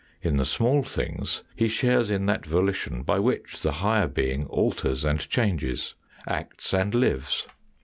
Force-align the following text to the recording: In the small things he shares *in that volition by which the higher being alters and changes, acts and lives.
In 0.23 0.37
the 0.37 0.47
small 0.47 0.81
things 0.81 1.43
he 1.55 1.67
shares 1.67 2.09
*in 2.09 2.25
that 2.25 2.43
volition 2.43 3.03
by 3.03 3.19
which 3.19 3.61
the 3.61 3.71
higher 3.73 4.07
being 4.07 4.47
alters 4.47 5.03
and 5.05 5.19
changes, 5.29 5.93
acts 6.27 6.73
and 6.73 6.95
lives. 6.95 7.45